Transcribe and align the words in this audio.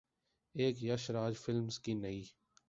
ایک 0.55 0.75
’یش 0.83 1.03
راج 1.15 1.33
فلمز‘ 1.43 1.75
کی 1.83 1.93
نئی 1.93 2.21